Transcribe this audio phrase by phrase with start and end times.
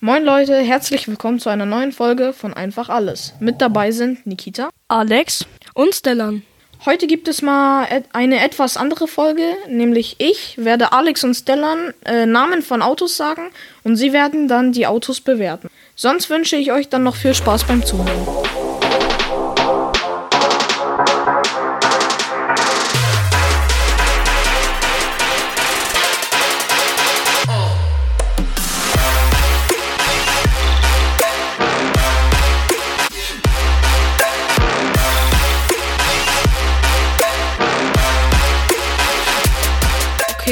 [0.00, 3.32] Moin Leute, herzlich willkommen zu einer neuen Folge von Einfach Alles.
[3.40, 6.42] Mit dabei sind Nikita, Alex und Stellan.
[6.84, 12.26] Heute gibt es mal eine etwas andere Folge, nämlich ich werde Alex und Stellan äh,
[12.26, 13.48] Namen von Autos sagen
[13.84, 15.70] und sie werden dann die Autos bewerten.
[15.94, 18.46] Sonst wünsche ich euch dann noch viel Spaß beim Zuhören.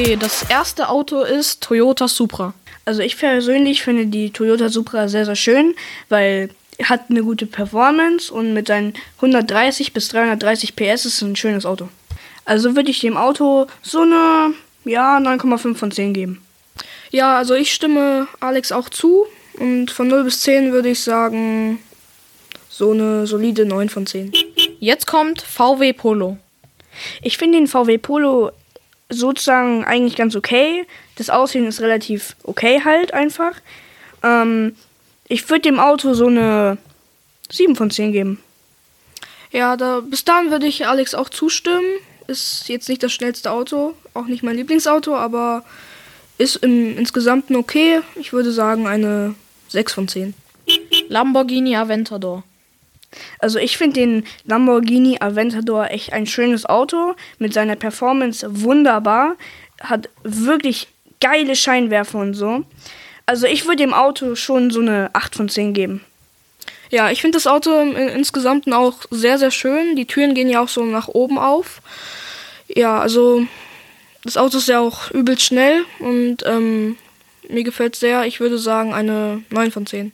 [0.04, 2.52] Okay, das erste Auto ist Toyota Supra.
[2.84, 5.74] Also ich persönlich finde die Toyota Supra sehr, sehr schön,
[6.10, 6.50] weil
[6.82, 11.64] hat eine gute Performance und mit seinen 130 bis 330 PS ist es ein schönes
[11.64, 11.88] Auto.
[12.44, 14.52] Also würde ich dem Auto so eine,
[14.84, 16.42] ja, 9,5 von 10 geben.
[17.10, 19.24] Ja, also ich stimme Alex auch zu
[19.58, 21.78] und von 0 bis 10 würde ich sagen
[22.68, 24.34] so eine solide 9 von 10.
[24.80, 26.36] Jetzt kommt VW Polo.
[27.22, 28.52] Ich finde den VW Polo
[29.08, 30.86] sozusagen eigentlich ganz okay.
[31.16, 33.52] Das Aussehen ist relativ okay halt einfach.
[34.22, 34.76] Ähm,
[35.28, 36.78] ich würde dem Auto so eine
[37.50, 38.40] 7 von 10 geben.
[39.50, 41.84] Ja, da, bis dahin würde ich Alex auch zustimmen.
[42.26, 45.62] Ist jetzt nicht das schnellste Auto, auch nicht mein Lieblingsauto, aber
[46.38, 48.00] ist im insgesamten okay.
[48.16, 49.34] Ich würde sagen eine
[49.68, 50.34] 6 von 10.
[51.08, 52.42] Lamborghini Aventador.
[53.38, 57.14] Also ich finde den Lamborghini Aventador echt ein schönes Auto.
[57.38, 59.36] Mit seiner Performance wunderbar.
[59.80, 60.88] Hat wirklich
[61.20, 62.64] geile Scheinwerfer und so.
[63.26, 66.04] Also ich würde dem Auto schon so eine 8 von 10 geben.
[66.90, 69.96] Ja, ich finde das Auto im, insgesamt auch sehr, sehr schön.
[69.96, 71.80] Die Türen gehen ja auch so nach oben auf.
[72.68, 73.46] Ja, also
[74.22, 76.96] das Auto ist ja auch übel schnell und ähm,
[77.48, 78.26] mir gefällt sehr.
[78.26, 80.12] Ich würde sagen eine 9 von 10.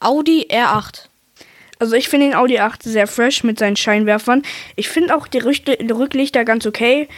[0.00, 1.06] Audi R8.
[1.78, 4.42] Also ich finde den Audi 8 sehr fresh mit seinen Scheinwerfern.
[4.76, 7.08] Ich finde auch die, die Rücklichter ganz okay.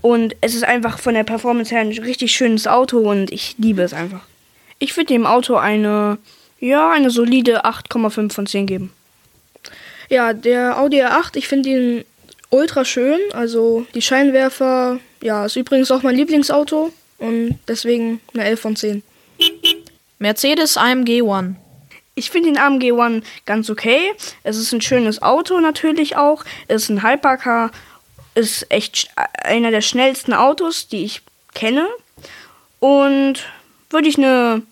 [0.00, 3.82] Und es ist einfach von der Performance her ein richtig schönes Auto und ich liebe
[3.82, 4.22] es einfach.
[4.78, 6.18] Ich würde dem Auto eine,
[6.60, 8.92] ja, eine solide 8,5 von 10 geben.
[10.08, 12.04] Ja, der Audi R8, ich finde ihn
[12.50, 13.18] ultra schön.
[13.32, 19.02] Also die Scheinwerfer, ja, ist übrigens auch mein Lieblingsauto und deswegen eine 11 von 10.
[20.18, 21.56] Mercedes AMG One.
[22.18, 24.14] Ich finde den AMG One ganz okay.
[24.42, 26.44] Es ist ein schönes Auto natürlich auch.
[26.66, 27.70] Es ist ein Hypercar.
[28.34, 29.10] Ist echt
[29.44, 31.20] einer der schnellsten Autos, die ich
[31.54, 31.86] kenne.
[32.80, 33.44] Und
[33.90, 34.62] würde ich eine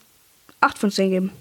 [0.60, 1.32] 8 von 10 geben.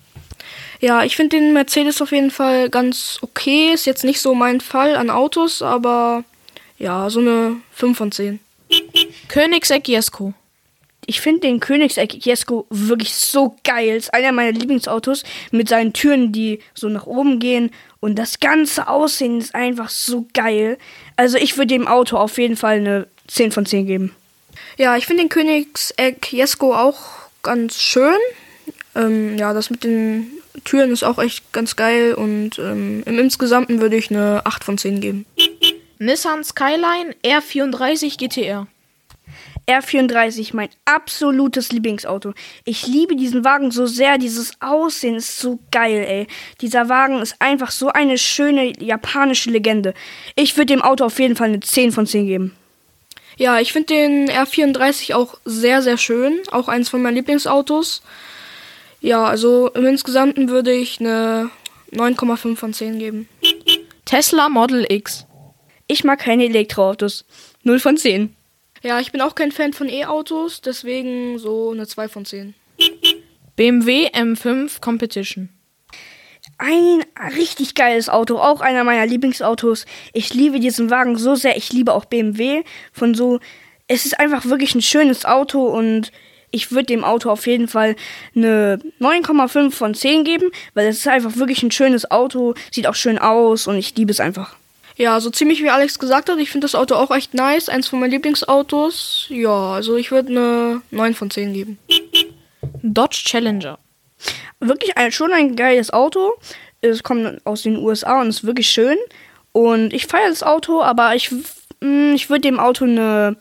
[0.81, 3.72] Ja, ich finde den Mercedes auf jeden Fall ganz okay.
[3.74, 6.25] Ist jetzt nicht so mein Fall an Autos, aber
[6.78, 8.42] ja, so eine 5 von 10.
[9.30, 10.34] Königsegg Jesko
[11.08, 13.97] ich finde den Königseck Jesko wirklich so geil.
[13.97, 17.72] Ist einer meiner Lieblingsautos mit seinen Türen, die so nach oben gehen.
[18.00, 20.78] Und das ganze Aussehen ist einfach so geil.
[21.16, 24.16] Also ich würde dem Auto auf jeden Fall eine 10 von 10 geben.
[24.78, 27.00] Ja, ich finde den Königseck Jesko auch
[27.44, 28.18] ganz schön.
[28.96, 30.31] Ähm, ja, das mit den
[30.63, 32.13] Türen ist auch echt ganz geil.
[32.13, 35.25] Und ähm, im Insgesamten würde ich eine 8 von 10 geben.
[36.00, 38.68] Nissan Skyline R34 GTR.
[39.68, 42.34] R34, mein absolutes Lieblingsauto.
[42.66, 46.28] Ich liebe diesen Wagen so sehr, dieses Aussehen ist so geil, ey.
[46.62, 49.94] Dieser Wagen ist einfach so eine schöne japanische Legende.
[50.35, 52.56] Ich würde dem Auto auf jeden Fall eine 10 von 10 geben.
[53.38, 56.40] Ja, ich finde den R34 auch sehr, sehr schön.
[56.51, 58.03] Auch eins von meinen Lieblingsautos.
[59.01, 61.50] Ja, also im Insgesamten würde ich eine
[61.91, 63.30] 9,5 von 10 geben.
[64.06, 65.25] Tesla Model X.
[65.88, 67.25] Ich mag keine Elektroautos.
[67.63, 68.35] 0 von 10.
[68.83, 72.53] Ja, ich bin auch kein Fan von E-Autos, deswegen so eine 2 von 10.
[73.55, 75.47] BMW M5 Competition.
[76.57, 79.85] Ein richtig geiles Auto, auch einer meiner Lieblingsautos.
[80.11, 81.55] Ich liebe diesen Wagen so sehr.
[81.55, 82.63] Ich liebe auch BMW.
[82.91, 83.39] Von so,
[83.88, 86.11] es ist einfach wirklich ein schönes Auto und
[86.51, 87.95] ich würde dem Auto auf jeden Fall
[88.35, 92.95] eine 9,5 von 10 geben, weil es ist einfach wirklich ein schönes Auto, sieht auch
[92.95, 94.57] schön aus und ich liebe es einfach.
[94.95, 97.69] Ja, so ziemlich wie Alex gesagt hat, ich finde das Auto auch echt nice.
[97.69, 99.25] Eins von meinen Lieblingsautos.
[99.30, 101.80] Ja, also ich würde eine 9 von 10 geben.
[102.84, 103.80] Dodge Challenger.
[104.60, 106.34] Wirklich ein, schon ein geiles Auto.
[106.81, 108.98] Es kommt aus den USA und ist wirklich schön.
[109.51, 111.31] Und ich feiere das Auto, aber ich,
[111.80, 113.36] mm, ich würde dem Auto eine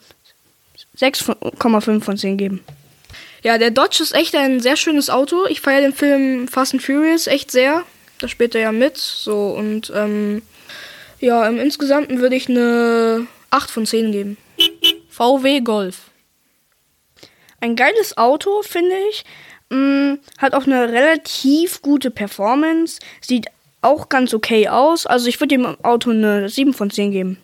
[0.97, 2.63] 6,5 von 10 geben.
[3.43, 5.45] Ja, der Dodge ist echt ein sehr schönes Auto.
[5.47, 7.83] Ich feiere den Film Fast and Furious echt sehr.
[8.19, 8.97] Da spielt er ja mit.
[8.97, 10.41] So und ähm,
[11.23, 14.37] ja, im Insgesamten würde ich eine 8 von 10 geben.
[15.09, 16.11] VW Golf.
[17.61, 19.23] Ein geiles Auto, finde ich.
[19.69, 22.99] Mm, hat auch eine relativ gute Performance.
[23.21, 23.47] Sieht
[23.81, 25.05] auch ganz okay aus.
[25.05, 27.37] Also ich würde dem Auto eine 7 von 10 geben.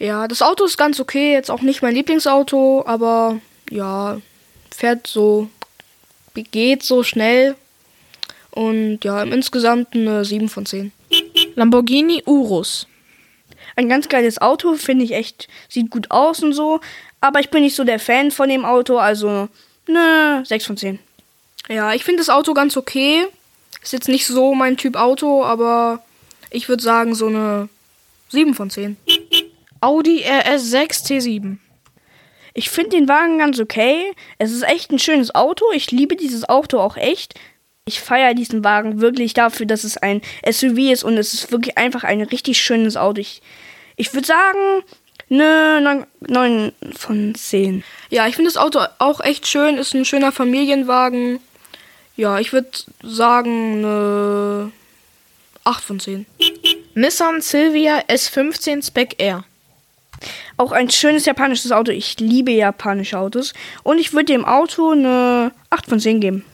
[0.00, 1.32] Ja, das Auto ist ganz okay.
[1.32, 3.40] Jetzt auch nicht mein Lieblingsauto, aber
[3.70, 4.20] ja,
[4.74, 5.48] fährt so,
[6.34, 7.54] geht so schnell.
[8.50, 10.90] Und ja, insgesamt eine 7 von 10.
[11.60, 12.86] Lamborghini Urus.
[13.76, 15.46] Ein ganz geiles Auto, finde ich echt.
[15.68, 16.80] Sieht gut aus und so.
[17.20, 19.48] Aber ich bin nicht so der Fan von dem Auto, also
[19.86, 20.98] ne 6 von 10.
[21.68, 23.26] Ja, ich finde das Auto ganz okay.
[23.82, 26.02] Ist jetzt nicht so mein Typ Auto, aber
[26.48, 27.68] ich würde sagen so eine
[28.30, 28.96] 7 von 10.
[29.82, 31.58] Audi RS6 T7.
[32.54, 34.12] Ich finde den Wagen ganz okay.
[34.38, 35.66] Es ist echt ein schönes Auto.
[35.74, 37.34] Ich liebe dieses Auto auch echt.
[37.84, 41.76] Ich feiere diesen Wagen wirklich dafür, dass es ein SUV ist und es ist wirklich
[41.78, 43.20] einfach ein richtig schönes Auto.
[43.20, 43.42] Ich,
[43.96, 44.84] ich würde sagen,
[45.28, 47.82] ne 9 von 10.
[48.10, 49.78] Ja, ich finde das Auto auch echt schön.
[49.78, 51.40] Ist ein schöner Familienwagen.
[52.16, 52.70] Ja, ich würde
[53.02, 54.72] sagen, eine
[55.64, 56.26] 8 von 10.
[56.94, 59.44] Nissan Silvia S15 Spec Air.
[60.56, 61.92] Auch ein schönes japanisches Auto.
[61.92, 63.54] Ich liebe japanische Autos.
[63.82, 66.44] Und ich würde dem Auto eine 8 von 10 geben.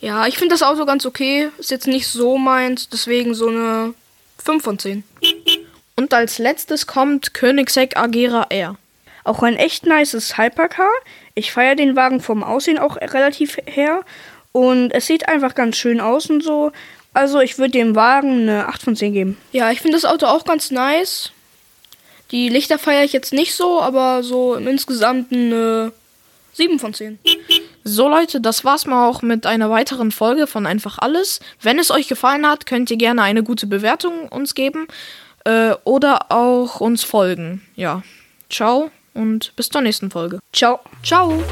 [0.00, 1.50] Ja, ich finde das Auto ganz okay.
[1.58, 3.94] Ist jetzt nicht so meins, deswegen so eine
[4.38, 5.04] 5 von 10.
[5.96, 8.76] Und als letztes kommt Koenigsegg Agera R.
[9.24, 10.90] Auch ein echt nices Hypercar.
[11.34, 14.02] Ich feiere den Wagen vom Aussehen auch relativ her.
[14.52, 16.72] Und es sieht einfach ganz schön aus und so.
[17.14, 19.38] Also ich würde dem Wagen eine 8 von 10 geben.
[19.52, 21.30] Ja, ich finde das Auto auch ganz nice.
[22.30, 25.92] Die Lichter feiere ich jetzt nicht so, aber so im Insgesamten eine
[26.54, 27.18] 7 von 10.
[27.84, 31.40] So Leute, das war's mal auch mit einer weiteren Folge von Einfach Alles.
[31.60, 34.88] Wenn es euch gefallen hat, könnt ihr gerne eine gute Bewertung uns geben
[35.44, 37.60] äh, oder auch uns folgen.
[37.76, 38.02] Ja,
[38.48, 40.40] ciao und bis zur nächsten Folge.
[40.52, 40.80] Ciao.
[41.02, 41.42] Ciao.